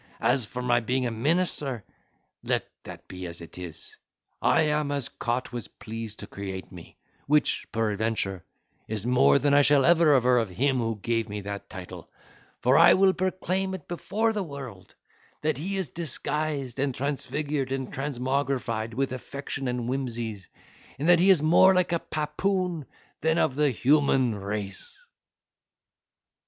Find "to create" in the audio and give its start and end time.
6.21-6.71